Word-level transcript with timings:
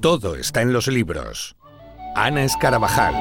Todo 0.00 0.36
está 0.36 0.62
en 0.62 0.72
los 0.72 0.86
libros. 0.86 1.56
Ana 2.14 2.44
Escarabajal. 2.44 3.14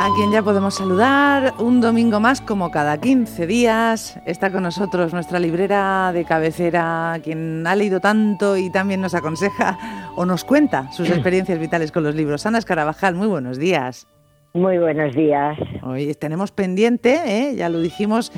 A 0.00 0.08
quien 0.16 0.32
ya 0.32 0.42
podemos 0.42 0.74
saludar 0.74 1.54
un 1.58 1.80
domingo 1.80 2.18
más 2.18 2.40
como 2.40 2.72
cada 2.72 2.98
15 3.00 3.46
días. 3.46 4.18
Está 4.26 4.50
con 4.50 4.64
nosotros 4.64 5.12
nuestra 5.12 5.38
librera 5.38 6.10
de 6.12 6.24
cabecera, 6.24 7.20
quien 7.22 7.64
ha 7.64 7.76
leído 7.76 8.00
tanto 8.00 8.56
y 8.56 8.70
también 8.70 9.00
nos 9.00 9.14
aconseja 9.14 9.78
o 10.16 10.26
nos 10.26 10.42
cuenta 10.42 10.90
sus 10.90 11.10
experiencias 11.10 11.60
vitales 11.60 11.92
con 11.92 12.02
los 12.02 12.16
libros. 12.16 12.44
Ana 12.44 12.58
Escarabajal, 12.58 13.14
muy 13.14 13.28
buenos 13.28 13.56
días. 13.58 14.08
Muy 14.52 14.78
buenos 14.78 15.14
días. 15.14 15.56
Hoy 15.84 16.12
tenemos 16.14 16.50
pendiente, 16.50 17.20
¿eh? 17.24 17.54
ya 17.54 17.68
lo 17.68 17.78
dijimos, 17.78 18.32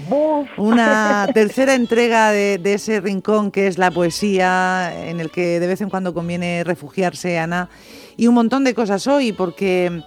una 0.59 1.27
tercera 1.35 1.75
entrega 1.75 2.31
de, 2.33 2.61
ese 2.65 3.01
rincón 3.01 3.51
que 3.51 3.67
es 3.67 3.79
la 3.79 3.91
poesía, 3.91 4.93
en 5.09 5.21
el 5.21 5.31
que 5.31 5.59
de 5.59 5.67
vez 5.67 5.81
en 5.81 5.89
cuando 5.89 6.13
conviene 6.13 6.65
refugiarse, 6.65 7.39
Ana, 7.39 7.71
y 8.19 8.27
un 8.27 8.35
montón 8.35 8.63
de 8.63 8.75
cosas 8.75 9.07
hoy, 9.07 9.33
porque 9.33 10.03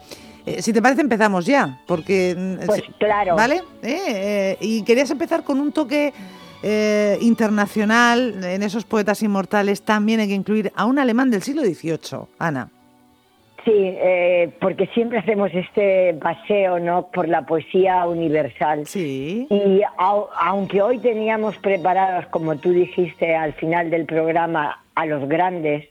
eh, 0.45 0.61
si 0.61 0.73
te 0.73 0.81
parece 0.81 1.01
empezamos 1.01 1.47
ya, 1.47 1.81
porque... 1.87 2.35
Mm, 2.37 2.65
pues 2.67 2.83
claro. 2.99 3.35
¿Vale? 3.35 3.63
¿Eh? 3.81 4.57
y 4.61 4.83
querías 4.83 5.09
empezar 5.09 5.43
con 5.43 5.59
un 5.59 5.71
toque... 5.71 6.13
internacional, 7.21 8.43
en 8.43 8.63
esos 8.63 8.85
poetas 8.85 9.21
inmortales 9.21 9.83
también 9.83 10.19
hay 10.19 10.27
que 10.27 10.33
incluir 10.33 10.71
a 10.75 10.85
un 10.85 10.97
alemán 10.97 11.29
del 11.29 11.43
siglo 11.43 11.63
XVIII, 11.63 12.27
Ana. 12.39 12.71
Sí, 13.65 13.71
eh, 13.73 14.51
porque 14.61 14.85
siempre 14.93 15.17
hacemos 15.17 15.49
este 15.51 16.13
paseo, 16.13 16.79
¿no? 16.79 17.07
Por 17.07 17.27
la 17.27 17.47
poesía 17.47 18.05
universal. 18.05 18.85
Sí. 18.85 19.47
Y 19.49 19.81
aunque 19.97 20.83
hoy 20.83 20.99
teníamos 20.99 21.57
preparados, 21.57 22.27
como 22.27 22.57
tú 22.57 22.69
dijiste 22.69 23.35
al 23.35 23.53
final 23.53 23.89
del 23.89 24.05
programa, 24.05 24.83
a 24.93 25.05
los 25.07 25.27
grandes 25.27 25.89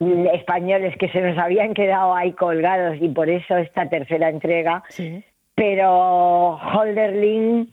españoles 0.00 0.96
que 0.98 1.08
se 1.08 1.20
nos 1.20 1.38
habían 1.38 1.72
quedado 1.72 2.14
ahí 2.14 2.32
colgados 2.32 2.96
y 3.00 3.08
por 3.08 3.30
eso 3.30 3.56
esta 3.56 3.88
tercera 3.88 4.28
entrega, 4.28 4.82
sí. 4.88 5.24
pero 5.54 6.56
Holderlin 6.56 7.72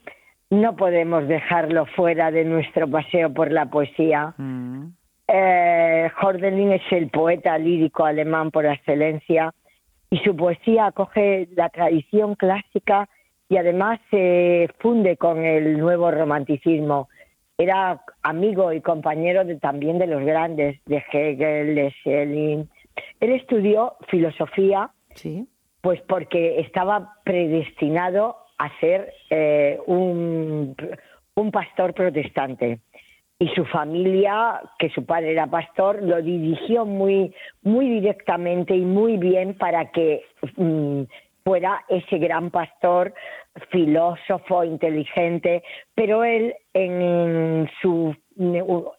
no 0.50 0.76
podemos 0.76 1.28
dejarlo 1.28 1.86
fuera 1.88 2.32
de 2.32 2.46
nuestro 2.46 2.88
paseo 2.90 3.34
por 3.34 3.52
la 3.52 3.66
poesía. 3.66 4.34
Mm. 4.38 4.88
Eh, 5.28 6.12
es 6.76 6.92
el 6.92 7.10
poeta 7.10 7.58
lírico 7.58 8.06
alemán 8.06 8.52
por 8.52 8.66
excelencia 8.66 9.54
y 10.10 10.18
su 10.20 10.36
poesía 10.36 10.88
acoge 10.88 11.48
la 11.56 11.70
tradición 11.70 12.36
clásica 12.36 13.10
y 13.50 13.58
además 13.58 14.00
se 14.10 14.70
funde 14.80 15.18
con 15.18 15.44
el 15.44 15.78
nuevo 15.78 16.12
romanticismo. 16.12 17.10
Era 17.58 18.02
amigo 18.22 18.74
y 18.74 18.82
compañero 18.82 19.46
de, 19.46 19.56
también 19.56 19.98
de 19.98 20.08
los 20.08 20.24
grandes, 20.24 20.84
de 20.86 21.04
Hegel, 21.12 21.76
de 21.76 21.92
Schelling. 22.02 22.70
Él 23.20 23.32
estudió 23.32 23.94
filosofía, 24.10 24.92
¿Sí? 25.16 25.48
pues 25.82 26.02
porque 26.02 26.60
estaba 26.60 27.14
predestinado 27.24 28.38
a 28.58 28.70
ser 28.80 29.14
eh, 29.30 29.80
un, 29.86 30.76
un 31.36 31.52
pastor 31.52 31.94
protestante 31.94 32.80
y 33.38 33.48
su 33.50 33.66
familia, 33.66 34.62
que 34.80 34.90
su 34.90 35.06
padre 35.06 35.32
era 35.32 35.48
pastor, 35.48 36.02
lo 36.02 36.22
dirigió 36.22 36.86
muy, 36.86 37.34
muy 37.64 37.90
directamente 37.90 38.76
y 38.76 38.86
muy 38.86 39.18
bien 39.18 39.56
para 39.56 39.92
que 39.92 40.24
mm, 40.56 41.04
fuera 41.44 41.84
ese 41.90 42.18
gran 42.18 42.50
pastor, 42.50 43.14
filósofo, 43.70 44.64
inteligente, 44.64 45.64
pero 45.94 46.24
él 46.24 46.56
en 46.74 47.70
su 47.82 48.16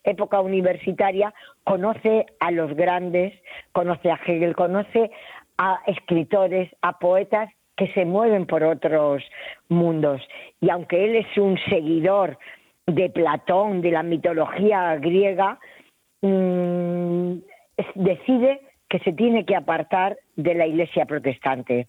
época 0.04 0.40
universitaria 0.40 1.32
conoce 1.64 2.26
a 2.40 2.50
los 2.50 2.74
grandes, 2.74 3.34
conoce 3.72 4.10
a 4.10 4.20
Hegel, 4.26 4.54
conoce 4.54 5.10
a 5.58 5.80
escritores, 5.86 6.70
a 6.82 6.98
poetas 6.98 7.50
que 7.76 7.92
se 7.92 8.04
mueven 8.04 8.46
por 8.46 8.64
otros 8.64 9.22
mundos. 9.68 10.22
Y 10.60 10.70
aunque 10.70 11.04
él 11.04 11.16
es 11.16 11.36
un 11.36 11.58
seguidor 11.68 12.38
de 12.86 13.10
Platón, 13.10 13.82
de 13.82 13.90
la 13.90 14.02
mitología 14.02 14.96
griega, 14.96 15.58
mm, 16.22 17.34
decide 17.94 18.60
que 18.88 18.98
se 19.00 19.12
tiene 19.12 19.44
que 19.44 19.56
apartar 19.56 20.16
de 20.36 20.54
la 20.54 20.66
Iglesia 20.66 21.06
protestante. 21.06 21.88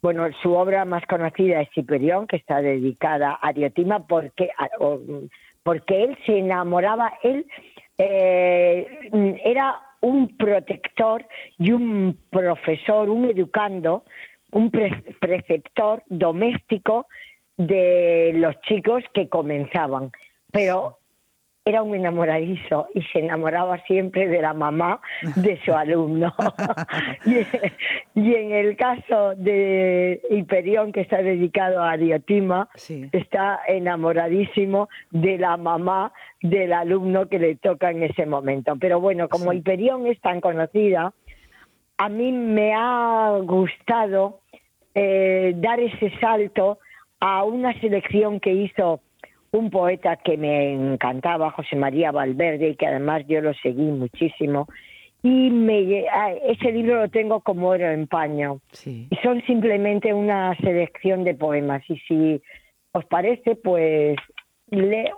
Bueno, 0.00 0.26
su 0.42 0.52
obra 0.54 0.84
más 0.84 1.04
conocida 1.06 1.60
es 1.60 1.68
Hiperión, 1.76 2.26
que 2.26 2.36
está 2.36 2.60
dedicada 2.60 3.38
a 3.40 3.52
Diotima, 3.52 4.06
porque, 4.06 4.50
porque 5.62 6.04
él 6.04 6.18
se 6.26 6.38
enamoraba, 6.38 7.12
él 7.22 7.46
eh, 7.98 8.86
era 9.44 9.80
un 10.00 10.36
protector 10.36 11.24
y 11.58 11.70
un 11.70 12.18
profesor, 12.30 13.08
un 13.08 13.26
educando, 13.26 14.04
un 14.50 14.70
preceptor 14.70 16.02
doméstico 16.08 17.06
de 17.56 18.32
los 18.34 18.60
chicos 18.62 19.04
que 19.14 19.28
comenzaban, 19.28 20.10
pero 20.52 20.98
era 21.64 21.82
un 21.82 21.94
enamoradizo 21.94 22.88
y 22.92 23.02
se 23.02 23.20
enamoraba 23.20 23.78
siempre 23.84 24.26
de 24.26 24.42
la 24.42 24.52
mamá 24.52 25.00
de 25.36 25.60
su 25.64 25.72
alumno. 25.72 26.34
y, 28.14 28.34
en 28.34 28.52
el 28.52 28.76
caso 28.76 29.34
de 29.36 30.20
Hiperión, 30.28 30.90
que 30.90 31.02
está 31.02 31.22
dedicado 31.22 31.82
a 31.82 31.96
Diotima, 31.96 32.68
está 33.12 33.60
enamoradísimo 33.68 34.88
de 35.12 35.38
la 35.38 35.56
mamá 35.56 36.12
del 36.42 36.72
alumno 36.72 37.28
que 37.28 37.38
le 37.38 37.54
toca 37.56 37.90
en 37.90 38.02
ese 38.02 38.26
momento. 38.26 38.74
Pero 38.80 39.00
bueno, 39.00 39.28
como 39.28 39.52
Hiperión 39.52 40.08
es 40.08 40.20
tan 40.20 40.40
conocida, 40.40 41.14
a 41.96 42.08
mí 42.08 42.32
me 42.32 42.74
ha 42.74 43.38
gustado 43.42 44.40
eh, 44.96 45.52
dar 45.56 45.78
ese 45.78 46.10
salto 46.18 46.80
a 47.20 47.44
una 47.44 47.72
selección 47.80 48.40
que 48.40 48.52
hizo 48.52 49.00
un 49.52 49.70
poeta 49.70 50.16
que 50.16 50.36
me 50.36 50.72
encantaba, 50.72 51.50
José 51.50 51.76
María 51.76 52.10
Valverde, 52.10 52.70
y 52.70 52.76
que 52.76 52.86
además 52.86 53.22
yo 53.28 53.40
lo 53.40 53.52
seguí 53.54 53.82
muchísimo. 53.82 54.66
Y 55.22 55.50
me, 55.50 56.06
ah, 56.08 56.32
ese 56.32 56.72
libro 56.72 56.96
lo 56.96 57.08
tengo 57.08 57.40
como 57.40 57.68
oro 57.68 57.88
en 57.90 58.08
paño. 58.08 58.60
Y 58.84 59.14
son 59.22 59.42
simplemente 59.42 60.12
una 60.12 60.56
selección 60.56 61.22
de 61.22 61.34
poemas. 61.34 61.82
Y 61.88 61.98
si 62.08 62.42
os 62.92 63.04
parece, 63.04 63.54
pues 63.54 64.16
le, 64.70 65.12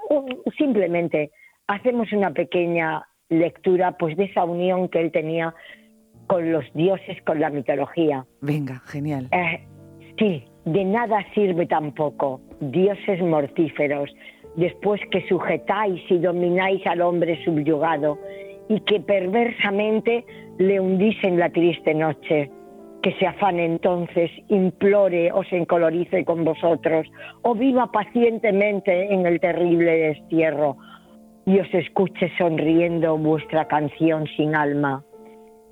simplemente 0.58 1.30
hacemos 1.66 2.12
una 2.12 2.32
pequeña 2.32 3.06
lectura 3.28 3.92
pues 3.92 4.16
de 4.16 4.24
esa 4.24 4.44
unión 4.44 4.88
que 4.88 5.00
él 5.00 5.12
tenía 5.12 5.54
con 6.26 6.52
los 6.52 6.64
dioses, 6.74 7.22
con 7.22 7.40
la 7.40 7.50
mitología. 7.50 8.26
Venga, 8.40 8.80
genial. 8.86 9.28
Eh, 9.30 9.64
sí, 10.18 10.44
de 10.64 10.84
nada 10.84 11.24
sirve 11.34 11.66
tampoco, 11.66 12.40
dioses 12.70 13.20
mortíferos, 13.20 14.14
después 14.56 15.00
que 15.10 15.26
sujetáis 15.28 16.02
y 16.10 16.18
domináis 16.18 16.86
al 16.86 17.00
hombre 17.00 17.42
subyugado 17.44 18.18
y 18.68 18.80
que 18.80 19.00
perversamente 19.00 20.24
le 20.58 20.80
hundís 20.80 21.16
en 21.22 21.38
la 21.38 21.50
triste 21.50 21.94
noche. 21.94 22.50
Que 23.02 23.12
se 23.12 23.26
afane 23.26 23.66
entonces, 23.66 24.30
implore 24.48 25.30
o 25.32 25.44
se 25.44 25.58
encolorice 25.58 26.24
con 26.24 26.44
vosotros, 26.44 27.06
o 27.42 27.54
viva 27.54 27.92
pacientemente 27.92 29.12
en 29.12 29.26
el 29.26 29.40
terrible 29.40 29.92
destierro, 29.92 30.78
y 31.44 31.58
os 31.60 31.74
escuche 31.74 32.30
sonriendo 32.38 33.18
vuestra 33.18 33.68
canción 33.68 34.26
sin 34.36 34.56
alma. 34.56 35.04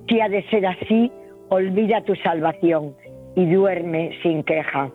Si 0.08 0.20
ha 0.20 0.28
de 0.28 0.42
ser 0.50 0.66
así, 0.66 1.10
olvida 1.48 2.02
tu 2.02 2.14
salvación 2.16 2.94
y 3.34 3.46
duerme 3.46 4.10
sin 4.22 4.42
queja. 4.42 4.90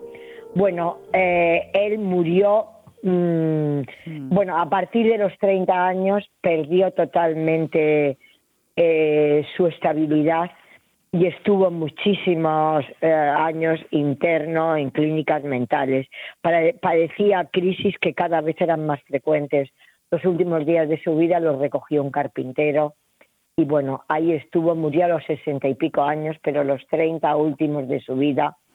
Bueno, 0.58 1.02
eh, 1.14 1.70
él 1.72 2.00
murió, 2.00 2.66
mm, 3.04 3.80
hmm. 3.80 4.30
bueno, 4.30 4.58
a 4.58 4.68
partir 4.68 5.06
de 5.06 5.20
los 5.20 5.32
30 5.38 5.86
años 5.86 6.28
perdió 6.42 6.90
totalmente 6.90 8.18
eh, 8.76 9.46
su 9.56 9.68
estabilidad 9.68 10.50
y 11.12 11.28
estuvo 11.28 11.70
muchísimos 11.70 12.84
eh, 13.02 13.08
años 13.08 13.80
interno 13.92 14.76
en 14.76 14.90
clínicas 14.90 15.44
mentales. 15.44 16.08
padecía 16.82 17.48
crisis 17.54 17.96
que 18.02 18.16
cada 18.16 18.42
vez 18.42 18.60
eran 18.60 18.84
más 18.88 19.00
frecuentes. 19.04 19.70
Los 20.10 20.26
últimos 20.26 20.66
días 20.66 20.90
de 20.90 21.00
su 21.04 21.16
vida 21.18 21.40
los 21.40 21.60
recogió 21.60 22.02
un 22.02 22.10
carpintero 22.10 22.96
y 23.56 23.66
bueno, 23.66 24.06
ahí 24.08 24.32
estuvo, 24.32 24.74
murió 24.74 25.06
a 25.06 25.10
los 25.10 25.24
sesenta 25.26 25.68
y 25.68 25.76
pico 25.76 26.02
años, 26.02 26.36
pero 26.42 26.64
los 26.64 26.82
treinta 26.88 27.36
últimos 27.36 27.88
de 27.88 28.00
su 28.00 28.16
vida 28.16 28.50
mm. 28.50 28.67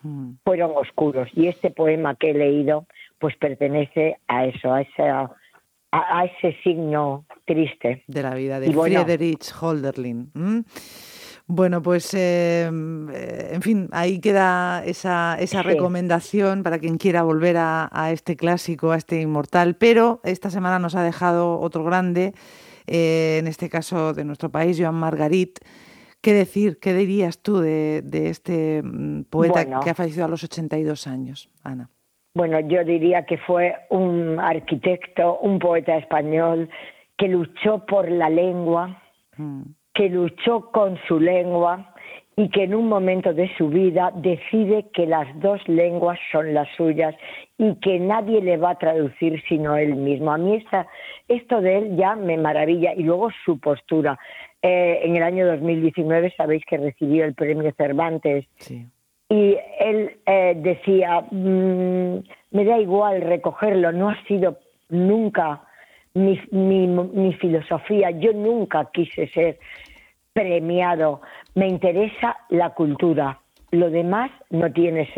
Fueron 0.45 0.73
oscuros. 0.77 1.29
Y 1.35 1.49
este 1.49 1.71
poema 1.71 2.15
que 2.17 2.31
he 2.31 2.35
leído, 2.35 2.87
pues 3.19 3.37
pertenece 3.37 4.19
a 4.29 4.47
eso, 4.47 4.73
a 4.73 4.83
ese, 4.83 5.03
a, 5.03 6.25
ese 6.25 6.57
signo 6.63 7.25
triste. 7.45 8.05
De 8.07 8.23
la 8.23 8.35
vida 8.35 8.61
de 8.61 8.73
Friedrich 8.73 9.53
Holderlin. 9.61 10.31
Bueno, 11.47 11.83
pues 11.83 12.15
eh, 12.15 12.65
en 12.67 13.63
fin, 13.63 13.89
ahí 13.93 14.21
queda 14.21 14.85
esa, 14.85 15.37
esa 15.39 15.63
recomendación 15.63 16.63
para 16.63 16.79
quien 16.79 16.97
quiera 16.99 17.23
volver 17.25 17.57
a, 17.57 17.89
a, 17.93 18.13
este 18.13 18.37
clásico, 18.37 18.93
a 18.93 18.97
este 18.97 19.21
inmortal. 19.21 19.75
Pero 19.75 20.21
esta 20.25 20.51
semana 20.51 20.79
nos 20.79 20.95
ha 20.95 21.03
dejado 21.03 21.59
otro 21.61 21.85
grande 21.85 22.33
eh, 22.87 23.39
en 23.39 23.47
este 23.47 23.69
caso 23.69 24.13
de 24.13 24.25
nuestro 24.25 24.51
país, 24.51 24.77
Joan 24.79 24.95
Margarit. 24.95 25.59
¿Qué 26.23 26.33
decir, 26.33 26.79
qué 26.81 26.95
dirías 26.95 27.43
tú 27.43 27.59
de, 27.59 28.01
este 28.13 28.81
mm, 28.83 29.25
poeta 29.25 29.81
que 29.81 29.91
ha 29.91 29.95
fallecido 29.95 30.25
a 30.25 30.29
los 30.29 30.45
82 30.45 31.09
años, 31.09 31.51
Ana? 31.65 31.91
Bueno, 32.35 32.61
yo 32.61 32.85
diría 32.85 33.27
que 33.27 33.39
fue 33.39 33.75
un 33.91 34.39
arquitecto, 34.39 35.39
un 35.41 35.59
poeta 35.59 35.97
español 35.97 36.71
que 37.19 37.27
luchó 37.27 37.85
por 37.87 38.09
la 38.09 38.31
lengua, 38.31 39.03
mm. 39.37 39.63
que 39.93 40.09
luchó 40.09 40.71
con 40.71 40.97
su 41.09 41.19
lengua 41.19 41.93
y 42.37 42.49
que 42.51 42.65
en 42.65 42.75
un 42.75 42.89
momento 42.89 43.35
de 43.35 43.51
su 43.59 43.69
vida 43.69 44.13
decide 44.15 44.89
que 44.95 45.07
las 45.07 45.27
dos 45.41 45.61
lenguas 45.69 46.19
son 46.31 46.55
las 46.55 46.69
suyas 46.77 47.15
y 47.59 47.75
que 47.81 47.99
nadie 47.99 48.41
le 48.41 48.57
va 48.57 48.71
a 48.71 48.79
traducir 48.79 49.43
sino 49.49 49.77
él 49.77 49.97
mismo. 49.97 50.33
A 50.33 50.39
mí 50.39 50.65
esto 51.29 51.61
de 51.61 51.79
él 51.79 51.97
ya 51.97 52.15
me 52.15 52.39
maravilla 52.39 52.95
y 52.95 53.03
luego 53.03 53.29
su 53.45 53.59
postura. 53.59 54.19
Eh, 54.65 55.01
en 55.03 55.17
el 55.17 55.25
año 55.25 55.47
2019 55.47 56.35
sabéis 56.37 56.65
que 56.65 56.79
recibió 56.79 57.25
el 57.25 57.35
premio 57.35 57.73
Cervantes. 57.77 58.47
Y 59.29 59.59
él 59.81 60.19
eh, 60.27 60.55
decía, 60.57 61.23
mm, 61.31 62.19
me 62.53 62.65
da 62.65 62.79
igual 62.79 63.23
recogerlo, 63.23 63.91
no 63.91 64.11
ha 64.11 64.23
sido 64.25 64.59
nunca 64.89 65.63
mi, 66.15 66.39
mi, 66.53 67.33
filosofía, 67.35 68.11
yo 68.11 68.33
nunca 68.35 68.89
quise 68.93 69.27
ser 69.29 69.59
premiado, 70.33 71.23
me 71.55 71.67
interesa 71.67 72.37
la 72.51 72.71
cultura, 72.71 73.41
lo 73.71 73.91
demás 73.91 74.31
no 74.51 74.71
tiene, 74.73 75.09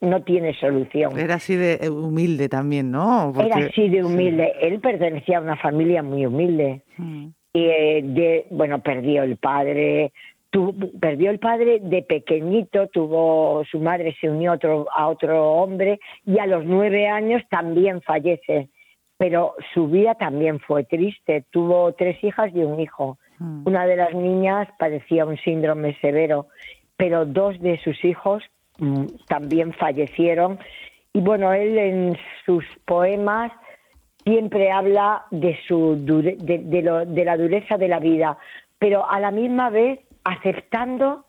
no 0.00 0.22
tiene 0.24 0.52
solución. 0.54 1.18
Era 1.18 1.36
así 1.36 1.56
de 1.56 1.88
humilde 1.88 2.48
también, 2.48 2.90
¿no? 2.90 3.32
Era 3.40 3.66
así 3.66 3.88
de 3.88 4.04
humilde, 4.04 4.52
él 4.60 4.80
pertenecía 4.80 5.38
a 5.38 5.42
una 5.42 5.56
familia 5.56 6.02
muy 6.02 6.26
humilde. 6.26 6.82
Mm. 6.98 7.28
Y 7.52 7.64
eh, 7.64 8.00
de, 8.04 8.46
bueno, 8.50 8.80
perdió 8.80 9.22
el 9.22 9.36
padre, 9.36 10.12
perdió 11.00 11.30
el 11.30 11.38
padre 11.38 11.80
de 11.80 12.02
pequeñito, 12.02 12.88
tuvo 12.88 13.64
su 13.70 13.78
madre 13.80 14.16
se 14.20 14.28
unió 14.28 14.52
otro, 14.52 14.86
a 14.92 15.08
otro 15.08 15.52
hombre 15.52 16.00
y 16.24 16.38
a 16.38 16.46
los 16.46 16.64
nueve 16.64 17.08
años 17.08 17.42
también 17.50 18.02
fallece. 18.02 18.68
Pero 19.16 19.54
su 19.74 19.88
vida 19.88 20.14
también 20.14 20.60
fue 20.60 20.84
triste. 20.84 21.44
Tuvo 21.50 21.92
tres 21.92 22.22
hijas 22.24 22.50
y 22.54 22.60
un 22.60 22.80
hijo. 22.80 23.18
Mm. 23.38 23.66
Una 23.66 23.86
de 23.86 23.96
las 23.96 24.14
niñas 24.14 24.68
padecía 24.78 25.26
un 25.26 25.36
síndrome 25.38 25.94
severo, 26.00 26.46
pero 26.96 27.26
dos 27.26 27.60
de 27.60 27.78
sus 27.82 28.02
hijos 28.04 28.42
mm, 28.78 29.06
también 29.28 29.72
fallecieron. 29.74 30.58
Y 31.12 31.20
bueno, 31.20 31.52
él 31.52 31.76
en 31.76 32.18
sus 32.46 32.64
poemas 32.86 33.52
siempre 34.24 34.70
habla 34.70 35.24
de, 35.30 35.58
su, 35.66 35.96
de, 36.04 37.24
la 37.24 37.36
dureza 37.36 37.76
de 37.76 37.88
la 37.88 37.98
vida, 37.98 38.38
pero 38.78 39.08
a 39.08 39.20
la 39.20 39.30
misma 39.30 39.70
vez 39.70 40.00
aceptando 40.24 41.24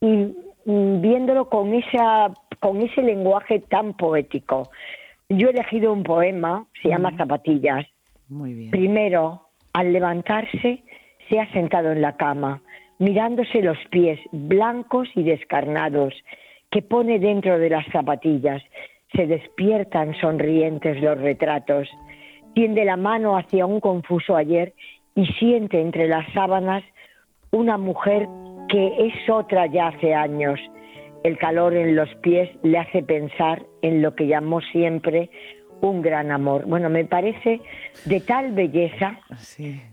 y 0.00 0.34
viéndolo 0.64 1.48
con, 1.48 1.74
esa, 1.74 2.32
con 2.58 2.80
ese 2.80 3.02
lenguaje 3.02 3.60
tan 3.60 3.94
poético. 3.94 4.70
Yo 5.28 5.48
he 5.48 5.50
elegido 5.50 5.92
un 5.92 6.02
poema, 6.02 6.66
se 6.82 6.88
llama 6.88 7.16
Zapatillas. 7.16 7.86
Muy 8.28 8.54
bien. 8.54 8.70
Primero, 8.70 9.48
al 9.72 9.92
levantarse, 9.92 10.82
se 11.28 11.40
ha 11.40 11.50
sentado 11.52 11.92
en 11.92 12.02
la 12.02 12.16
cama, 12.16 12.62
mirándose 12.98 13.62
los 13.62 13.78
pies 13.90 14.18
blancos 14.32 15.08
y 15.14 15.22
descarnados 15.22 16.14
que 16.70 16.82
pone 16.82 17.18
dentro 17.18 17.58
de 17.58 17.70
las 17.70 17.86
zapatillas. 17.92 18.62
Se 19.14 19.26
despiertan 19.26 20.14
sonrientes 20.20 21.00
los 21.00 21.18
retratos 21.18 21.88
tiende 22.54 22.84
la 22.84 22.96
mano 22.96 23.36
hacia 23.36 23.66
un 23.66 23.80
confuso 23.80 24.36
ayer 24.36 24.74
y 25.14 25.26
siente 25.38 25.80
entre 25.80 26.08
las 26.08 26.30
sábanas 26.32 26.82
una 27.50 27.78
mujer 27.78 28.28
que 28.68 29.06
es 29.06 29.28
otra 29.28 29.66
ya 29.66 29.88
hace 29.88 30.14
años. 30.14 30.60
El 31.24 31.36
calor 31.36 31.74
en 31.74 31.96
los 31.96 32.08
pies 32.16 32.48
le 32.62 32.78
hace 32.78 33.02
pensar 33.02 33.66
en 33.82 34.00
lo 34.00 34.14
que 34.14 34.26
llamó 34.26 34.60
siempre 34.60 35.30
un 35.80 36.02
gran 36.02 36.30
amor. 36.30 36.66
Bueno, 36.66 36.90
me 36.90 37.04
parece 37.04 37.60
de 38.04 38.20
tal 38.20 38.52
belleza. 38.52 39.18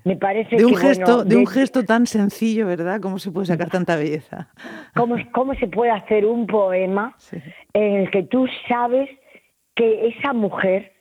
Me 0.03 0.15
parece 0.15 0.57
de 0.57 0.65
un 0.65 0.75
gesto, 0.75 1.24
de, 1.24 1.36
un 1.36 1.48
gesto 1.48 1.83
tan 1.83 2.06
sencillo, 2.06 2.68
¿verdad? 2.68 3.00
¿Cómo 3.01 3.19
se 3.19 3.31
puede 3.31 3.48
sacar 3.48 3.69
tanta 3.69 3.95
belleza? 3.95 4.50
¿Cómo, 4.95 5.15
cómo 5.31 5.53
se 5.56 5.68
puede 5.68 5.92
hacer 5.92 6.25
un 6.25 6.45
poema 6.45 7.15
en 7.74 7.95
el 7.95 8.12
que 8.12 8.24
tú 8.24 8.48
sabes 8.68 9.10
que 9.75 10.10
esa 10.10 10.33
mujer 10.33 10.97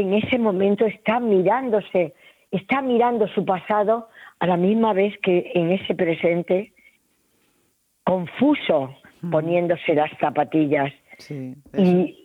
en 0.00 0.12
ese 0.12 0.38
momento 0.38 0.84
está 0.84 1.20
mirándose, 1.20 2.12
está 2.50 2.82
mirando 2.82 3.26
su 3.28 3.46
pasado 3.46 4.08
a 4.38 4.46
la 4.46 4.58
misma 4.58 4.92
vez 4.92 5.14
que 5.22 5.52
en 5.54 5.70
ese 5.70 5.94
presente, 5.94 6.74
confuso, 8.04 8.94
poniéndose 9.30 9.94
las 9.94 10.10
zapatillas. 10.20 10.92
y, 11.30 11.56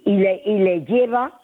le, 0.05 0.41
y 0.45 0.59
le 0.59 0.81
lleva 0.81 1.39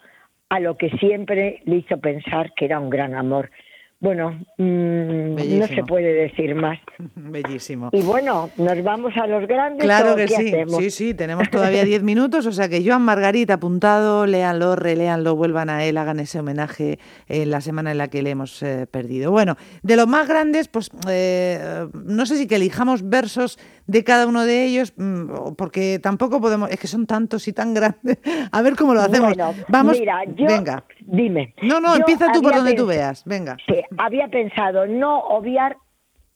a 0.50 0.60
lo 0.60 0.76
que 0.76 0.90
siempre 0.98 1.62
le 1.64 1.76
hizo 1.76 1.96
pensar 1.98 2.52
que 2.54 2.66
era 2.66 2.78
un 2.78 2.90
gran 2.90 3.14
amor. 3.14 3.50
Bueno, 4.00 4.30
mm, 4.58 5.58
no 5.58 5.66
se 5.66 5.82
puede 5.82 6.12
decir 6.12 6.54
más. 6.54 6.78
Bellísimo. 7.16 7.90
Y 7.92 8.02
bueno, 8.02 8.48
nos 8.56 8.82
vamos 8.84 9.12
a 9.16 9.26
los 9.26 9.48
grandes. 9.48 9.84
Claro 9.84 10.14
que 10.14 10.28
sí. 10.28 10.52
Sí, 10.78 10.90
sí, 10.90 11.14
tenemos 11.14 11.48
todavía 11.50 11.84
diez 11.84 12.04
minutos, 12.04 12.46
o 12.46 12.52
sea 12.52 12.68
que 12.68 12.84
Joan 12.86 13.02
Margarita 13.02 13.54
apuntado, 13.54 14.24
léanlo, 14.26 14.76
releanlo, 14.76 15.34
vuelvan 15.34 15.68
a 15.68 15.84
él, 15.84 15.96
hagan 15.96 16.20
ese 16.20 16.38
homenaje 16.38 17.00
en 17.26 17.50
la 17.50 17.60
semana 17.60 17.90
en 17.90 17.98
la 17.98 18.06
que 18.06 18.22
le 18.22 18.30
hemos 18.30 18.62
eh, 18.62 18.86
perdido. 18.88 19.32
Bueno, 19.32 19.56
de 19.82 19.96
los 19.96 20.06
más 20.06 20.28
grandes, 20.28 20.68
pues 20.68 20.90
eh, 21.10 21.88
no 21.92 22.24
sé 22.24 22.36
si 22.36 22.46
que 22.46 22.56
elijamos 22.56 23.08
versos 23.08 23.58
de 23.88 24.04
cada 24.04 24.26
uno 24.26 24.44
de 24.44 24.66
ellos, 24.66 24.92
mm, 24.96 25.54
porque 25.56 25.98
tampoco 25.98 26.40
podemos, 26.40 26.70
es 26.70 26.78
que 26.78 26.86
son 26.86 27.06
tantos 27.06 27.48
y 27.48 27.54
tan 27.54 27.72
grandes. 27.72 28.18
A 28.52 28.62
ver 28.62 28.76
cómo 28.76 28.94
lo 28.94 29.00
hacemos. 29.00 29.34
Vamos, 29.68 29.98
mira, 29.98 30.22
yo, 30.36 30.46
venga. 30.46 30.84
Dime. 31.00 31.54
No, 31.62 31.80
no, 31.80 31.96
empieza 31.96 32.30
tú 32.30 32.42
por 32.42 32.54
donde 32.54 32.74
tú 32.74 32.86
veas. 32.86 33.24
Venga. 33.24 33.56
Sí, 33.66 33.82
había 33.96 34.28
pensado 34.28 34.86
no 34.86 35.20
obviar 35.20 35.78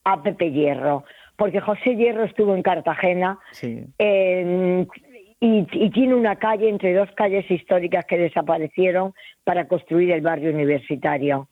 a 0.04 0.22
Pepe 0.22 0.50
Hierro, 0.50 1.04
porque 1.36 1.60
José 1.60 1.94
Hierro 1.94 2.24
estuvo 2.24 2.56
en 2.56 2.62
Cartagena 2.62 3.38
y, 3.60 5.90
tiene 5.90 6.14
una 6.14 6.36
calle 6.36 6.70
entre 6.70 6.94
dos 6.94 7.10
calles 7.14 7.48
históricas 7.50 8.06
que 8.06 8.16
desaparecieron 8.16 9.12
para 9.44 9.68
construir 9.68 10.10
el 10.12 10.22
barrio 10.22 10.52
universitario. 10.52 11.48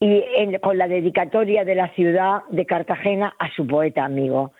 Y 0.00 0.22
con 0.62 0.78
la 0.78 0.88
dedicatoria 0.88 1.64
de 1.64 1.74
la 1.74 1.88
ciudad 1.94 2.42
de 2.50 2.64
Cartagena 2.64 3.34
a 3.38 3.50
su 3.54 3.66
poeta 3.66 4.04
amigo. 4.04 4.52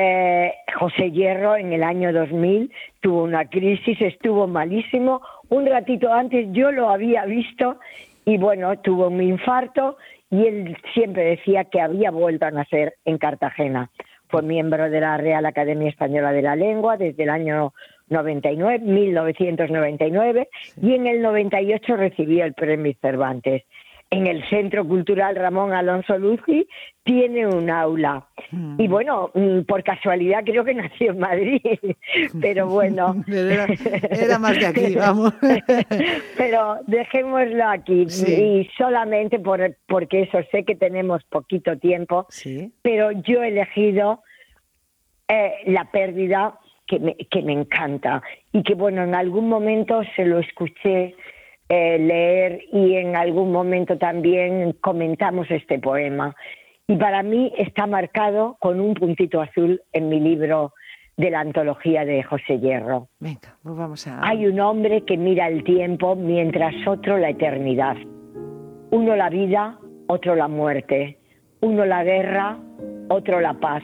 Eh, 0.00 0.54
José 0.78 1.10
Hierro 1.10 1.56
en 1.56 1.72
el 1.72 1.82
año 1.82 2.12
2000 2.12 2.70
tuvo 3.00 3.24
una 3.24 3.46
crisis, 3.46 4.00
estuvo 4.00 4.46
malísimo. 4.46 5.20
Un 5.48 5.66
ratito 5.66 6.12
antes 6.12 6.46
yo 6.52 6.70
lo 6.70 6.88
había 6.88 7.24
visto 7.24 7.80
y 8.24 8.38
bueno, 8.38 8.78
tuvo 8.78 9.08
un 9.08 9.20
infarto 9.20 9.96
y 10.30 10.46
él 10.46 10.76
siempre 10.94 11.24
decía 11.24 11.64
que 11.64 11.80
había 11.80 12.12
vuelto 12.12 12.46
a 12.46 12.52
nacer 12.52 12.94
en 13.04 13.18
Cartagena. 13.18 13.90
Fue 14.28 14.42
miembro 14.42 14.88
de 14.88 15.00
la 15.00 15.16
Real 15.16 15.44
Academia 15.46 15.88
Española 15.88 16.30
de 16.30 16.42
la 16.42 16.54
Lengua 16.54 16.96
desde 16.96 17.24
el 17.24 17.30
año 17.30 17.72
99, 18.08 18.78
1999 18.78 20.48
y 20.80 20.94
en 20.94 21.08
el 21.08 21.22
98 21.22 21.96
recibió 21.96 22.44
el 22.44 22.54
Premio 22.54 22.94
Cervantes 23.00 23.64
en 24.10 24.26
el 24.26 24.48
Centro 24.48 24.86
Cultural 24.86 25.36
Ramón 25.36 25.72
Alonso 25.72 26.16
Luzzi 26.18 26.66
tiene 27.02 27.46
un 27.46 27.68
aula. 27.70 28.26
Y 28.50 28.88
mm. 28.88 28.90
bueno, 28.90 29.30
mm, 29.34 29.60
por 29.62 29.82
casualidad 29.82 30.44
creo 30.44 30.64
que 30.64 30.74
nació 30.74 31.12
en 31.12 31.18
Madrid, 31.18 31.60
pero 32.40 32.68
bueno. 32.68 33.22
Era, 33.28 34.38
más 34.38 34.58
de 34.58 34.66
aquí, 34.66 34.94
vamos. 34.94 35.34
pero 36.36 36.78
dejémoslo 36.86 37.68
aquí 37.68 38.06
y 38.26 38.68
solamente 38.76 39.38
por, 39.38 39.76
porque 39.86 40.22
eso 40.22 40.38
sé 40.50 40.64
que 40.64 40.74
tenemos 40.74 41.22
poquito 41.24 41.76
tiempo, 41.78 42.26
pero 42.82 43.12
yo 43.12 43.42
he 43.42 43.48
elegido 43.48 44.22
eh, 45.28 45.52
la 45.66 45.90
pérdida 45.90 46.58
que 46.86 46.98
me, 46.98 47.14
que 47.14 47.42
me 47.42 47.52
encanta 47.52 48.22
y 48.52 48.62
que 48.62 48.74
bueno, 48.74 49.02
en 49.02 49.14
algún 49.14 49.48
momento 49.48 50.00
se 50.16 50.24
lo 50.24 50.38
escuché 50.38 51.14
eh, 51.68 51.98
leer 51.98 52.62
y 52.72 52.94
en 52.94 53.14
algún 53.14 53.52
momento 53.52 53.98
también 53.98 54.74
comentamos 54.80 55.50
este 55.50 55.78
poema. 55.78 56.34
Y 56.86 56.96
para 56.96 57.22
mí 57.22 57.52
está 57.58 57.86
marcado 57.86 58.56
con 58.58 58.80
un 58.80 58.94
puntito 58.94 59.42
azul 59.42 59.82
en 59.92 60.08
mi 60.08 60.18
libro 60.18 60.72
de 61.18 61.30
la 61.30 61.40
antología 61.40 62.06
de 62.06 62.22
José 62.22 62.58
Hierro. 62.60 63.08
Venga, 63.20 63.58
pues 63.62 63.76
vamos 63.76 64.06
a... 64.06 64.26
Hay 64.26 64.46
un 64.46 64.58
hombre 64.60 65.04
que 65.04 65.18
mira 65.18 65.48
el 65.48 65.62
tiempo 65.64 66.16
mientras 66.16 66.74
otro 66.86 67.18
la 67.18 67.30
eternidad. 67.30 67.96
Uno 68.90 69.16
la 69.16 69.28
vida, 69.28 69.78
otro 70.06 70.34
la 70.36 70.48
muerte. 70.48 71.18
Uno 71.60 71.84
la 71.84 72.02
guerra, 72.04 72.56
otro 73.10 73.40
la 73.40 73.54
paz. 73.54 73.82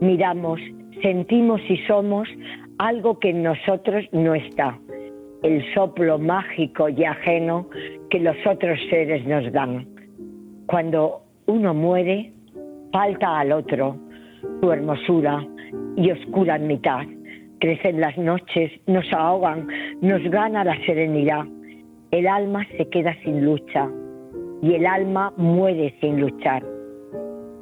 Miramos, 0.00 0.60
sentimos 1.02 1.60
y 1.68 1.76
somos 1.86 2.26
algo 2.78 3.18
que 3.18 3.30
en 3.30 3.42
nosotros 3.42 4.06
no 4.12 4.34
está 4.34 4.78
el 5.42 5.62
soplo 5.74 6.18
mágico 6.18 6.88
y 6.88 7.04
ajeno 7.04 7.68
que 8.10 8.20
los 8.20 8.36
otros 8.46 8.78
seres 8.90 9.26
nos 9.26 9.50
dan. 9.52 9.86
Cuando 10.66 11.22
uno 11.46 11.74
muere, 11.74 12.32
falta 12.92 13.40
al 13.40 13.52
otro, 13.52 13.96
su 14.60 14.70
hermosura 14.70 15.44
y 15.96 16.10
oscura 16.10 16.58
mitad. 16.58 17.04
Crecen 17.58 18.00
las 18.00 18.16
noches, 18.18 18.72
nos 18.86 19.10
ahogan, 19.12 19.66
nos 20.00 20.22
gana 20.30 20.64
la 20.64 20.76
serenidad. 20.84 21.44
El 22.10 22.26
alma 22.26 22.66
se 22.76 22.88
queda 22.88 23.14
sin 23.24 23.44
lucha 23.44 23.88
y 24.62 24.74
el 24.74 24.86
alma 24.86 25.32
muere 25.36 25.94
sin 26.00 26.20
luchar. 26.20 26.62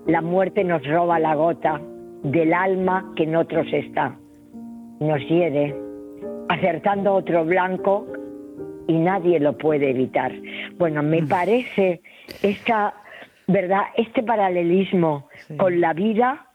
La 0.06 0.20
muerte 0.20 0.64
nos 0.64 0.86
roba 0.86 1.18
la 1.18 1.34
gota 1.34 1.80
del 2.22 2.52
alma 2.52 3.12
que 3.16 3.24
en 3.24 3.36
otros 3.36 3.66
está. 3.72 4.18
Nos 5.00 5.20
hiere, 5.28 5.74
acertando 6.50 7.14
otro 7.14 7.44
blanco 7.44 8.06
y 8.88 8.94
nadie 8.94 9.38
lo 9.38 9.56
puede 9.56 9.90
evitar. 9.90 10.32
Bueno, 10.76 11.02
me 11.02 11.22
mm. 11.22 11.28
parece 11.28 12.00
esta, 12.42 12.94
¿verdad? 13.46 13.82
Este 13.96 14.22
paralelismo 14.22 15.28
con 15.56 15.80
la 15.80 15.92
vida 15.92 16.46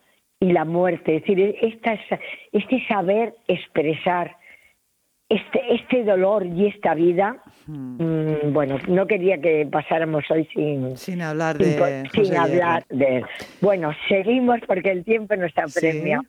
y 0.41 0.51
la 0.51 0.65
muerte, 0.65 1.15
es 1.15 1.21
decir, 1.21 1.55
esta, 1.61 1.97
este 2.51 2.85
saber 2.87 3.35
expresar 3.47 4.35
este, 5.29 5.61
este 5.73 6.03
dolor 6.03 6.45
y 6.45 6.67
esta 6.67 6.93
vida, 6.93 7.37
hmm. 7.65 8.03
mm, 8.03 8.53
bueno, 8.53 8.77
no 8.87 9.07
quería 9.07 9.39
que 9.39 9.67
pasáramos 9.71 10.23
hoy 10.29 10.47
sin, 10.53 10.97
sin 10.97 11.21
hablar 11.21 11.57
de 11.57 12.03
sin, 12.13 12.35
hablar 12.35 12.85
de 12.89 13.23
Bueno, 13.61 13.91
seguimos 14.07 14.59
porque 14.67 14.91
el 14.91 15.03
tiempo 15.03 15.35
nos 15.35 15.51
apremia. 15.57 16.21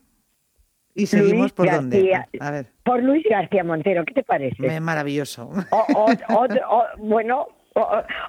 ¿Y 0.96 1.06
seguimos 1.06 1.52
por 1.52 1.70
dónde? 1.70 2.12
A 2.40 2.50
ver. 2.50 2.66
Por 2.82 3.02
Luis 3.02 3.24
García 3.28 3.62
Montero, 3.62 4.04
¿qué 4.04 4.14
te 4.14 4.22
parece? 4.22 4.80
Maravilloso. 4.80 5.50
bueno, 6.98 7.48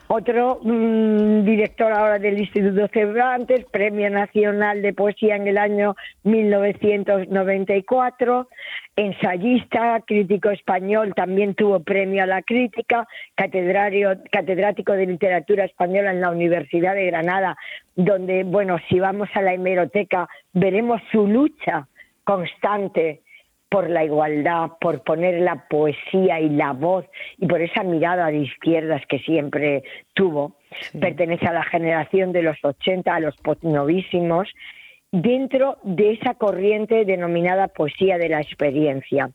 otro 0.08 0.60
mm, 0.62 1.46
director 1.46 1.94
ahora 1.94 2.20
del 2.20 2.40
Instituto 2.40 2.90
Cervantes, 2.90 3.64
Premio 3.72 4.10
Nacional 4.10 4.82
de 4.82 4.92
Poesía 4.92 5.38
en 5.38 5.48
el 5.48 5.58
año 5.58 5.96
1994, 6.24 8.50
ensayista, 8.98 10.02
crítico 10.06 10.50
español, 10.50 11.14
también 11.16 11.56
tuvo 11.56 11.80
premio 11.80 12.24
a 12.24 12.28
la 12.28 12.42
crítica, 12.42 13.08
catedrático 13.36 14.92
de 14.92 15.06
literatura 15.06 15.64
española 15.64 16.12
en 16.12 16.20
la 16.20 16.32
Universidad 16.32 16.96
de 16.96 17.06
Granada, 17.06 17.56
donde, 17.96 18.44
bueno, 18.44 18.76
si 18.90 19.00
vamos 19.00 19.30
a 19.34 19.42
la 19.42 19.54
hemeroteca, 19.54 20.28
veremos 20.52 21.00
su 21.14 21.26
lucha 21.26 21.88
constante 22.28 23.22
por 23.70 23.90
la 23.90 24.04
igualdad, 24.04 24.72
por 24.82 25.02
poner 25.04 25.42
la 25.42 25.68
poesía 25.70 26.42
y 26.42 26.50
la 26.50 26.74
voz 26.74 27.06
y 27.38 27.48
por 27.48 27.62
esa 27.62 27.84
mirada 27.84 28.28
de 28.28 28.40
izquierdas 28.40 29.02
que 29.08 29.20
siempre 29.20 29.84
tuvo. 30.14 30.58
Pertenece 31.00 31.48
a 31.48 31.54
la 31.54 31.64
generación 31.64 32.34
de 32.34 32.44
los 32.44 32.58
80, 32.62 33.16
a 33.16 33.20
los 33.22 33.36
novísimos, 33.62 34.50
dentro 35.10 35.78
de 35.84 36.12
esa 36.12 36.34
corriente 36.34 37.06
denominada 37.06 37.70
poesía 37.70 38.18
de 38.18 38.28
la 38.28 38.42
experiencia. 38.42 39.32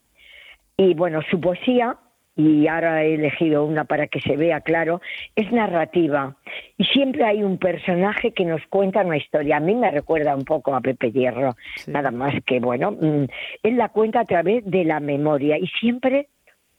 Y 0.76 0.92
bueno, 0.92 1.20
su 1.30 1.40
poesía 1.40 1.96
y 2.36 2.66
ahora 2.66 3.04
he 3.04 3.14
elegido 3.14 3.64
una 3.64 3.84
para 3.84 4.06
que 4.06 4.20
se 4.20 4.36
vea 4.36 4.60
claro, 4.60 5.00
es 5.36 5.52
narrativa. 5.52 6.36
Y 6.78 6.84
siempre 6.84 7.24
hay 7.24 7.42
un 7.42 7.58
personaje 7.58 8.32
que 8.32 8.44
nos 8.44 8.64
cuenta 8.68 9.02
una 9.02 9.18
historia. 9.18 9.58
A 9.58 9.60
mí 9.60 9.74
me 9.74 9.90
recuerda 9.90 10.34
un 10.34 10.44
poco 10.44 10.74
a 10.74 10.80
Pepe 10.80 11.12
Hierro, 11.12 11.56
nada 11.86 12.10
más 12.10 12.34
que, 12.46 12.60
bueno, 12.60 12.92
mm, 12.92 13.24
él 13.62 13.76
la 13.76 13.90
cuenta 13.90 14.20
a 14.20 14.24
través 14.24 14.64
de 14.64 14.84
la 14.84 15.00
memoria 15.00 15.58
y 15.58 15.66
siempre 15.66 16.28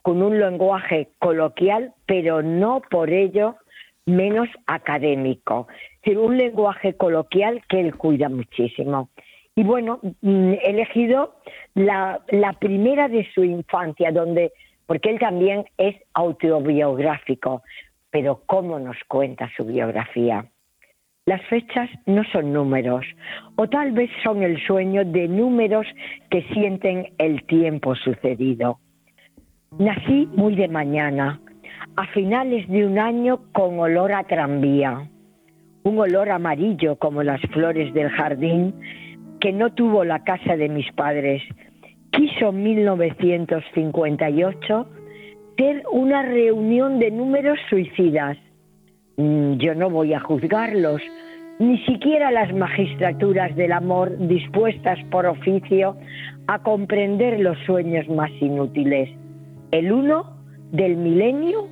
con 0.02 0.22
un 0.22 0.38
lenguaje 0.38 1.08
coloquial, 1.18 1.94
pero 2.04 2.42
no 2.42 2.82
por 2.90 3.10
ello 3.10 3.56
menos 4.06 4.48
académico. 4.66 5.66
Es 6.02 6.16
un 6.16 6.36
lenguaje 6.36 6.94
coloquial 6.94 7.62
que 7.68 7.80
él 7.80 7.96
cuida 7.96 8.28
muchísimo. 8.28 9.08
Y 9.54 9.62
bueno, 9.62 10.00
mm, 10.02 10.52
he 10.54 10.70
elegido 10.70 11.36
la, 11.74 12.20
la 12.28 12.52
primera 12.54 13.08
de 13.08 13.26
su 13.32 13.44
infancia, 13.44 14.10
donde 14.10 14.52
porque 14.86 15.10
él 15.10 15.18
también 15.18 15.64
es 15.78 15.96
autobiográfico, 16.14 17.62
pero 18.10 18.42
¿cómo 18.46 18.78
nos 18.78 18.96
cuenta 19.08 19.50
su 19.56 19.64
biografía? 19.64 20.46
Las 21.26 21.42
fechas 21.46 21.88
no 22.06 22.22
son 22.32 22.52
números, 22.52 23.06
o 23.56 23.66
tal 23.68 23.92
vez 23.92 24.10
son 24.22 24.42
el 24.42 24.62
sueño 24.66 25.04
de 25.04 25.26
números 25.26 25.86
que 26.30 26.42
sienten 26.52 27.14
el 27.18 27.44
tiempo 27.46 27.94
sucedido. 27.94 28.78
Nací 29.78 30.28
muy 30.34 30.54
de 30.54 30.68
mañana, 30.68 31.40
a 31.96 32.06
finales 32.08 32.68
de 32.68 32.86
un 32.86 32.98
año 32.98 33.40
con 33.52 33.78
olor 33.80 34.12
a 34.12 34.24
tranvía, 34.24 35.08
un 35.84 35.98
olor 35.98 36.30
amarillo 36.30 36.96
como 36.96 37.22
las 37.22 37.40
flores 37.52 37.92
del 37.94 38.10
jardín 38.10 38.74
que 39.40 39.52
no 39.52 39.72
tuvo 39.72 40.04
la 40.04 40.24
casa 40.24 40.56
de 40.56 40.68
mis 40.68 40.90
padres, 40.92 41.42
quiso 42.16 42.50
en 42.50 42.62
1958 42.62 44.86
ser 45.56 45.82
una 45.92 46.22
reunión 46.22 46.98
de 46.98 47.10
números 47.10 47.58
suicidas. 47.68 48.38
Mm, 49.16 49.54
yo 49.54 49.74
no 49.74 49.90
voy 49.90 50.14
a 50.14 50.20
juzgarlos, 50.20 51.02
ni 51.58 51.78
siquiera 51.84 52.30
las 52.30 52.52
magistraturas 52.52 53.56
del 53.56 53.72
amor 53.72 54.16
dispuestas 54.26 54.98
por 55.10 55.26
oficio 55.26 55.96
a 56.46 56.60
comprender 56.60 57.40
los 57.40 57.58
sueños 57.64 58.08
más 58.08 58.30
inútiles. 58.40 59.10
El 59.70 59.92
uno 59.92 60.36
del 60.72 60.96
milenio 60.96 61.68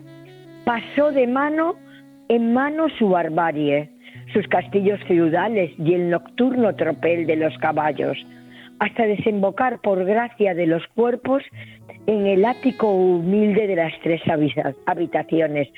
pasó 0.65 1.13
de 1.13 1.27
mano 1.27 1.77
en 2.29 2.53
mano 2.53 2.89
su 2.99 3.09
barbarie, 3.09 3.91
sus 4.33 4.47
castillos 4.49 5.01
feudales 5.09 5.73
y 5.79 5.95
el 5.95 6.11
nocturno 6.11 6.75
tropel 6.77 7.27
de 7.27 7.37
los 7.37 7.57
caballos, 7.59 8.17
hasta 8.83 9.07
desembocar 9.07 9.81
por 9.81 10.05
gracia 10.05 10.55
de 10.55 10.67
los 10.67 10.85
cuerpos 10.89 11.45
en 12.09 12.27
el 12.27 12.45
ático 12.45 12.93
humilde 12.93 13.69
de 13.69 13.77
las 13.77 13.93
tres 14.03 14.21
habitaciones. 14.87 15.69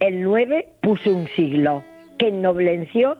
El 0.00 0.22
nueve 0.22 0.68
puso 0.80 1.14
un 1.14 1.28
siglo, 1.36 1.84
que 2.18 2.28
ennobleció 2.28 3.18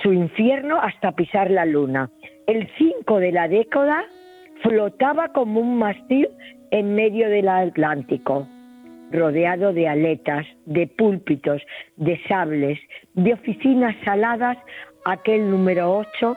su 0.00 0.12
infierno 0.12 0.80
hasta 0.80 1.10
pisar 1.10 1.50
la 1.50 1.64
luna. 1.64 2.08
El 2.46 2.68
cinco 2.78 3.18
de 3.18 3.32
la 3.32 3.48
década 3.48 4.04
flotaba 4.62 5.32
como 5.32 5.58
un 5.58 5.78
mástil 5.78 6.28
en 6.70 6.94
medio 6.94 7.28
del 7.28 7.48
Atlántico, 7.48 8.46
rodeado 9.10 9.72
de 9.72 9.88
aletas, 9.88 10.46
de 10.66 10.86
púlpitos, 10.86 11.62
de 11.96 12.16
sables, 12.28 12.78
de 13.14 13.32
oficinas 13.32 13.96
saladas, 14.04 14.56
aquel 15.04 15.50
número 15.50 15.96
ocho 15.98 16.36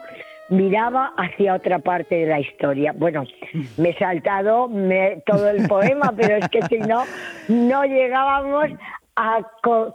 miraba 0.50 1.14
hacia 1.18 1.56
otra 1.56 1.80
parte 1.80 2.16
de 2.16 2.26
la 2.28 2.40
historia. 2.40 2.94
Bueno, 2.96 3.24
me 3.78 3.90
he 3.90 3.98
saltado 3.98 4.70
todo 5.26 5.50
el 5.50 5.68
poema, 5.68 6.14
pero 6.18 6.38
es 6.38 6.50
que 6.50 6.62
si 6.64 6.80
no, 6.80 7.04
no 7.48 7.84
llegábamos 7.86 8.70
a 9.16 9.40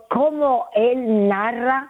cómo 0.09 0.67
él 0.75 1.29
narra 1.29 1.89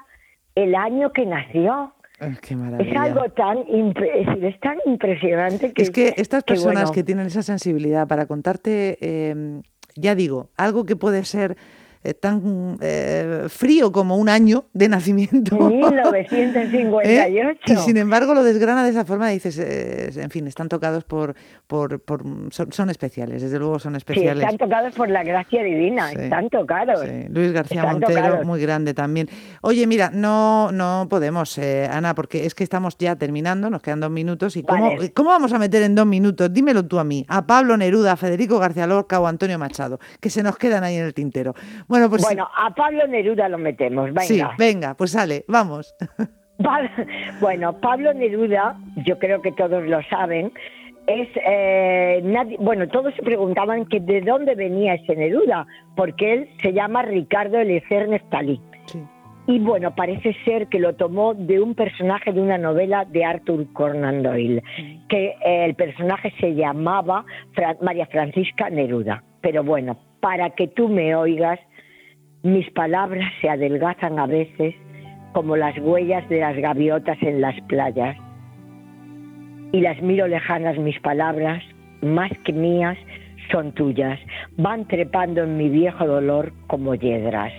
el 0.55 0.75
año 0.75 1.13
que 1.13 1.27
nació. 1.27 1.93
Es 2.21 2.97
algo 2.97 3.29
tan, 3.31 3.59
es 3.69 4.61
tan 4.61 4.79
impresionante 4.87 5.73
que... 5.73 5.83
Es 5.83 5.91
que 5.91 6.15
estas 6.17 6.45
personas 6.45 6.91
que, 6.91 7.03
tienen 7.03 7.27
esa 7.27 7.43
sensibilidad 7.43 8.07
para 8.07 8.27
contarte, 8.27 8.97
eh, 9.01 9.61
ya 9.97 10.15
digo, 10.15 10.49
algo 10.57 10.87
que 10.87 10.97
puede 10.97 11.25
ser 11.25 11.57
eh, 12.07 12.13
tan 12.13 12.77
eh, 12.83 13.47
frío 13.49 13.91
como 13.91 14.19
un 14.19 14.29
año 14.29 14.67
de 14.75 14.91
nacimiento. 14.91 15.57
1958. 15.57 17.09
¿Eh? 17.09 17.57
Y 17.65 17.77
sin 17.77 17.97
embargo 17.97 18.35
lo 18.35 18.45
desgrana 18.45 18.85
de 18.85 18.91
esa 18.91 19.07
forma, 19.07 19.31
dices, 19.31 19.59
en 19.59 20.29
fin, 20.29 20.47
están 20.47 20.69
tocados 20.69 21.05
por, 21.05 21.35
por, 21.67 22.03
son, 22.51 22.91
especiales, 22.91 23.41
desde 23.41 23.59
luego 23.59 23.79
son 23.79 23.97
especiales. 23.97 24.45
están 24.45 24.59
tocados 24.59 24.95
por 24.95 25.09
la 25.09 25.25
gracia 25.25 25.63
divina, 25.63 26.13
están 26.13 26.51
tocados. 26.51 27.01
Luis 27.31 27.53
García 27.53 27.87
Montero, 27.87 28.45
muy 28.45 28.61
grande 28.61 28.93
también. 28.93 29.31
Oye, 29.63 29.87
mira, 29.87 30.11
no, 30.13 30.73
no 30.73 31.07
podemos, 31.09 31.59
Ana, 31.59 32.15
porque 32.15 32.45
es 32.45 32.55
que 32.55 32.65
estamos 32.65 32.99
ya 32.99 33.17
terminando, 33.17 33.71
nos 33.71 33.81
quedan 33.81 34.01
dos 34.01 34.11
minutos. 34.11 34.59
¿Y 34.59 34.63
cómo, 34.63 34.93
cómo 35.15 35.31
vamos 35.31 35.55
a 35.55 35.59
meter 35.59 35.83
en 35.83 35.95
dos 35.95 36.05
minutos? 36.05 36.53
Dímelo 36.53 36.85
tú 36.85 36.99
a 36.99 37.05
mí, 37.05 37.25
a 37.31 37.47
Pablo 37.47 37.79
Neruda, 37.79 38.13
a 38.13 38.17
Federico 38.17 38.59
García 38.59 38.87
Lorca 38.87 39.21
o 39.21 39.27
Antonio 39.27 39.59
Machado, 39.59 39.99
que 40.21 40.29
se 40.29 40.43
nos 40.43 40.59
quedan 40.59 40.85
ahí 40.85 40.97
en 40.97 41.05
el 41.05 41.15
tintero. 41.15 41.55
Bueno, 41.89 41.94
pues 42.09 42.23
bueno, 42.23 42.49
a 42.57 42.75
Pablo 42.75 43.07
Neruda 43.07 43.49
lo 43.49 43.59
metemos, 43.59 44.07
venga. 44.07 44.23
Sí, 44.23 44.43
venga, 44.59 44.95
pues 44.95 45.13
sale, 45.13 45.45
vamos. 45.49 45.95
Bueno, 47.41 47.81
Pablo 47.81 48.15
Neruda, 48.15 48.77
yo 49.05 49.19
creo 49.19 49.43
que 49.43 49.51
todos 49.53 49.83
lo 49.85 50.01
saben, 50.05 50.53
es 51.07 51.29
eh, 51.35 52.23
bueno, 52.61 52.89
todos 52.89 53.15
se 53.15 53.23
preguntaban 53.23 53.87
que 53.87 54.01
de 54.01 54.21
dónde 54.21 54.55
venía 54.55 54.95
ese 54.95 55.17
Neruda, 55.17 55.67
porque 55.97 56.33
él 56.33 56.49
se 56.63 56.73
llama 56.73 57.03
Ricardo 57.03 57.59
Elecer 57.59 58.09
Neftalí. 58.09 58.61
Y 59.47 59.59
bueno, 59.59 59.95
parece 59.95 60.35
ser 60.47 60.69
que 60.69 60.79
lo 60.79 60.95
tomó 60.95 61.35
de 61.35 61.61
un 61.61 61.75
personaje 61.75 62.33
de 62.33 62.41
una 62.41 62.57
novela 62.57 63.05
de 63.05 63.27
Arthur 63.27 63.71
Conan 63.75 64.23
Doyle, 64.23 64.63
que 65.09 65.35
eh, 65.45 65.65
el 65.67 65.75
personaje 65.75 66.33
se 66.41 66.55
llamaba 66.55 67.27
María 67.83 68.07
Francisca 68.07 68.71
Neruda. 68.71 69.23
Pero 69.43 69.63
bueno, 69.63 69.99
para 70.21 70.49
que 70.51 70.69
tú 70.69 70.89
me 70.89 71.15
oigas, 71.15 71.61
mis 72.45 72.71
palabras 72.73 73.33
se 73.41 73.49
adelgazan 73.49 74.19
a 74.19 74.27
veces 74.27 74.75
como 75.33 75.57
las 75.57 75.77
huellas 75.79 76.29
de 76.29 76.41
las 76.41 76.55
gaviotas 76.57 77.17
en 77.23 77.41
las 77.41 77.59
playas. 77.63 78.17
Y 79.73 79.81
las 79.81 80.01
miro 80.03 80.29
lejanas 80.29 80.79
mis 80.79 81.01
palabras, 81.01 81.65
más 82.03 82.31
que 82.45 82.53
mías, 82.53 82.99
son 83.51 83.73
tuyas, 83.73 84.21
van 84.59 84.87
trepando 84.87 85.43
en 85.43 85.57
mi 85.57 85.71
viejo 85.71 86.07
dolor 86.07 86.53
como 86.67 86.95
yedras. 86.95 87.53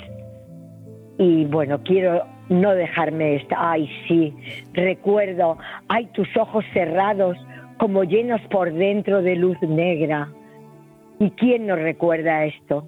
Y 1.17 1.45
bueno, 1.45 1.81
quiero 1.83 2.23
no 2.49 2.75
dejarme 2.75 3.37
esta, 3.37 3.71
ay 3.71 3.89
sí, 4.07 4.33
recuerdo, 4.73 5.57
hay 5.87 6.05
tus 6.13 6.27
ojos 6.37 6.63
cerrados 6.73 7.37
como 7.77 8.03
llenos 8.03 8.39
por 8.51 8.71
dentro 8.71 9.23
de 9.23 9.35
luz 9.35 9.59
negra. 9.63 10.29
¿Y 11.19 11.31
quién 11.31 11.65
no 11.65 11.75
recuerda 11.75 12.45
esto? 12.45 12.87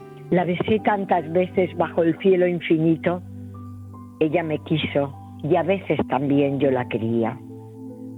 la 0.31 0.45
besé 0.45 0.79
tantas 0.79 1.29
veces 1.33 1.75
bajo 1.75 2.03
el 2.03 2.17
cielo 2.19 2.47
infinito. 2.47 3.21
Ella 4.21 4.43
me 4.43 4.59
quiso 4.59 5.13
y 5.43 5.57
a 5.57 5.63
veces 5.63 5.99
también 6.07 6.57
yo 6.59 6.71
la 6.71 6.87
quería. 6.87 7.37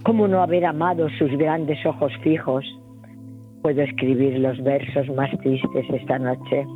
¿Cómo 0.03 0.27
no 0.27 0.43
haber 0.43 0.63
amado 0.65 1.09
sus 1.17 1.31
grandes 1.37 1.83
ojos 1.85 2.13
fijos? 2.21 2.63
Puedo 3.63 3.81
escribir 3.81 4.37
los 4.37 4.61
versos 4.63 5.09
más 5.15 5.31
tristes 5.39 5.85
esta 5.89 6.19
noche. 6.19 6.67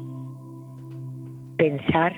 Pensar 1.58 2.14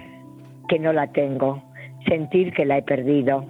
que 0.69 0.79
no 0.79 0.93
la 0.93 1.11
tengo, 1.11 1.61
sentir 2.07 2.53
que 2.53 2.65
la 2.65 2.77
he 2.77 2.83
perdido, 2.83 3.43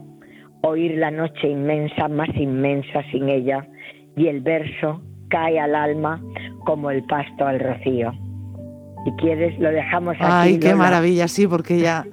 oír 0.62 0.98
la 0.98 1.12
noche 1.12 1.48
inmensa, 1.48 2.08
más 2.08 2.30
inmensa 2.36 3.04
sin 3.12 3.30
ella, 3.30 3.68
y 4.16 4.28
el 4.28 4.42
verso 4.42 5.02
cae 5.28 5.60
al 5.60 5.76
alma 5.76 6.20
como 6.66 6.90
el 6.90 7.04
pasto 7.04 7.46
al 7.46 7.60
rocío. 7.60 8.14
Si 9.10 9.16
quieres, 9.22 9.60
lo 9.60 9.70
dejamos 9.72 10.16
aquí. 10.16 10.25
Ay, 10.25 10.60
qué 10.60 10.75
maravilla, 10.75 11.28
sí, 11.28 11.48
porque 11.48 11.80
ya 11.80 12.06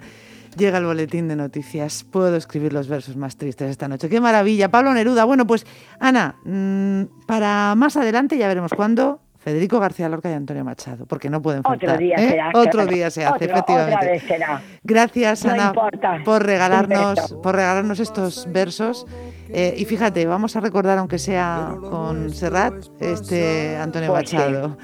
llega 0.57 0.79
el 0.79 0.85
boletín 0.87 1.29
de 1.29 1.37
noticias. 1.37 2.05
Puedo 2.05 2.35
escribir 2.37 2.73
los 2.73 2.89
versos 2.89 3.17
más 3.17 3.37
tristes 3.37 3.71
esta 3.71 3.89
noche. 3.89 4.09
Qué 4.09 4.21
maravilla. 4.21 4.71
Pablo 4.71 4.95
Neruda. 4.95 5.25
Bueno, 5.25 5.47
pues, 5.47 5.67
Ana, 6.01 6.37
mm, 6.45 7.27
para 7.27 7.75
más 7.77 7.97
adelante 7.97 8.39
ya 8.39 8.49
veremos 8.49 8.73
cuándo. 8.73 9.21
Federico 9.39 9.79
García 9.79 10.09
Lorca 10.09 10.29
y 10.29 10.33
Antonio 10.33 10.65
Machado, 10.65 11.07
porque 11.07 11.31
no 11.31 11.41
pueden 11.41 11.63
faltar. 11.63 11.91
Otro 11.91 12.01
día 12.01 12.17
¿eh? 12.17 12.31
será. 12.31 12.51
Otro 12.53 12.85
día 12.87 13.11
se 13.11 13.25
hace, 13.25 13.45
efectivamente. 13.45 13.95
Otra 13.95 14.11
vez 14.11 14.23
será. 14.25 14.63
Gracias, 14.83 15.45
No 15.45 15.53
Ana, 15.53 15.67
importa. 15.67 16.19
por 16.25 16.45
regalarnos, 16.45 17.37
por 17.45 17.55
regalarnos 17.55 18.01
estos 18.01 18.51
versos. 18.51 19.07
Eh, 19.49 19.75
y 19.77 19.85
fíjate, 19.85 20.27
vamos 20.27 20.57
a 20.57 20.61
recordar, 20.61 20.99
aunque 20.99 21.19
sea 21.19 21.75
con 21.91 22.31
Serrat, 22.31 22.75
este 23.01 23.77
Antonio 23.77 24.11
Pues 24.11 24.29
sí. 24.31 24.37
Machado. 24.37 24.77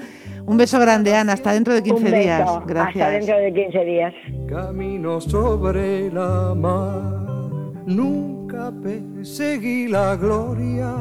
Un 0.45 0.57
beso 0.57 0.79
grande, 0.79 1.15
Ana. 1.15 1.33
Hasta 1.33 1.53
dentro 1.53 1.73
de 1.73 1.81
15 1.83 1.97
Un 1.97 2.03
beso. 2.11 2.17
días. 2.23 2.41
Hasta 2.49 2.65
Gracias. 2.65 3.11
dentro 3.11 3.37
de 3.37 3.53
15 3.53 3.85
días. 3.85 4.13
Camino 4.49 5.21
sobre 5.21 6.11
la 6.11 6.53
mar, 6.55 7.01
nunca 7.85 8.71
perseguí 8.81 9.87
la 9.87 10.15
gloria, 10.15 10.93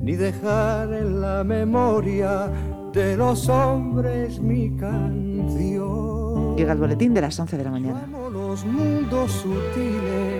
ni 0.00 0.12
dejar 0.16 0.92
en 0.92 1.20
la 1.20 1.44
memoria 1.44 2.50
de 2.92 3.16
los 3.16 3.48
hombres 3.48 4.40
mi 4.40 4.70
canción. 4.76 6.56
Llega 6.56 6.72
el 6.72 6.78
boletín 6.78 7.14
de 7.14 7.20
las 7.20 7.38
11 7.38 7.56
de 7.56 7.64
la 7.64 7.70
mañana. 7.70 8.02
Amo 8.04 8.28
los 8.30 8.64
mundos 8.64 9.30
sutiles, 9.30 10.39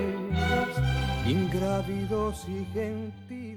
ingrávidos 1.30 2.44
y 2.48 2.64
gentiles. 2.72 3.49